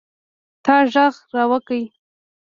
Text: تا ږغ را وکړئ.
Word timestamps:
تا 0.65 0.75
ږغ 0.91 1.13
را 1.35 1.43
وکړئ. 1.51 1.83